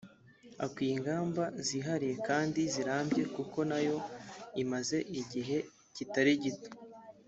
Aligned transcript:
ikwiye 0.65 0.93
ingamba 0.97 1.43
zihariye 1.67 2.15
kandi 2.27 2.61
zirambye 2.73 3.23
kuko 3.35 3.57
nayo 3.69 3.97
imaze 4.63 4.97
igihe 5.21 5.57
kitari 5.95 6.33
gito 6.43 6.71